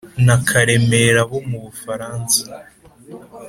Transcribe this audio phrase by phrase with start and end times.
[0.25, 2.41] na karemera bo mu Bufaransa.